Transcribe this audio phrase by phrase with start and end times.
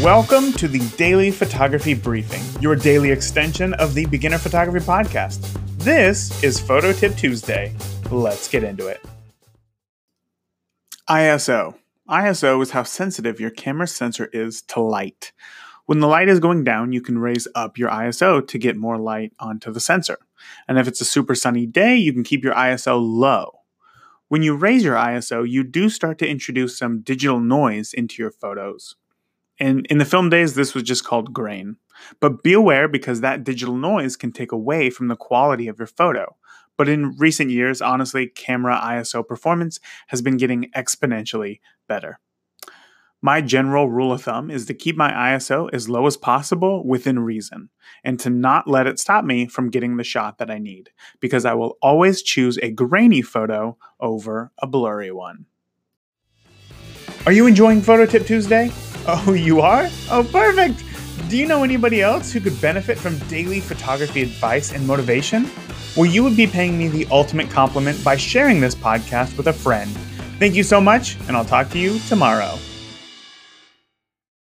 [0.00, 5.58] Welcome to the Daily Photography Briefing, your daily extension of the Beginner Photography Podcast.
[5.78, 7.74] This is Photo Tip Tuesday.
[8.08, 9.04] Let's get into it.
[11.10, 11.74] ISO.
[12.08, 15.32] ISO is how sensitive your camera sensor is to light.
[15.86, 18.98] When the light is going down, you can raise up your ISO to get more
[18.98, 20.18] light onto the sensor.
[20.68, 23.62] And if it's a super sunny day, you can keep your ISO low.
[24.28, 28.30] When you raise your ISO, you do start to introduce some digital noise into your
[28.30, 28.94] photos.
[29.58, 31.76] And in the film days, this was just called grain.
[32.20, 35.86] But be aware because that digital noise can take away from the quality of your
[35.86, 36.36] photo.
[36.76, 42.18] But in recent years, honestly, camera ISO performance has been getting exponentially better.
[43.24, 47.20] My general rule of thumb is to keep my ISO as low as possible within
[47.20, 47.68] reason
[48.02, 51.44] and to not let it stop me from getting the shot that I need because
[51.44, 55.46] I will always choose a grainy photo over a blurry one.
[57.24, 58.72] Are you enjoying Photo Tip Tuesday?
[59.06, 59.88] Oh, you are?
[60.10, 60.84] Oh, perfect!
[61.28, 65.50] Do you know anybody else who could benefit from daily photography advice and motivation?
[65.96, 69.52] Well, you would be paying me the ultimate compliment by sharing this podcast with a
[69.52, 69.90] friend.
[70.38, 72.58] Thank you so much, and I'll talk to you tomorrow.